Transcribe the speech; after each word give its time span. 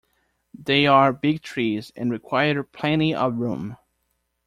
They 0.59 0.87
are 0.87 1.13
big 1.13 1.43
trees 1.43 1.91
and 1.95 2.09
require 2.11 2.63
plenty 2.63 3.13
of 3.13 3.35
room. 3.37 3.77